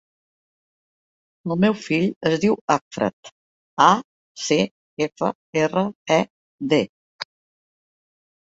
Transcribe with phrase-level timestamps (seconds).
[1.55, 3.31] El meu fill es diu Acfred:
[3.89, 3.91] a,
[4.45, 4.57] ce,
[5.07, 5.31] efa,
[5.65, 5.85] erra,
[6.19, 6.19] e,
[6.73, 6.83] de.